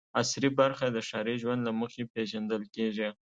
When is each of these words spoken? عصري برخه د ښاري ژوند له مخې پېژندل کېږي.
عصري 0.19 0.49
برخه 0.59 0.85
د 0.89 0.97
ښاري 1.07 1.35
ژوند 1.41 1.61
له 1.67 1.71
مخې 1.81 2.03
پېژندل 2.13 2.63
کېږي. 2.75 3.09